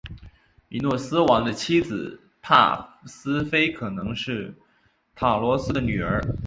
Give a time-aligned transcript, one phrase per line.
[0.67, 4.51] 米诺斯王的妻子帕斯菲可能是
[5.13, 6.19] 塔罗斯的女儿。